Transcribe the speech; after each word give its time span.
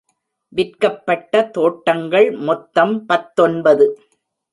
விற்கப்பட்ட 0.53 1.43
தோட்டங்கள் 1.49 2.31
மொத்தம் 2.39 3.05
பத்தொன்பது. 3.05 3.87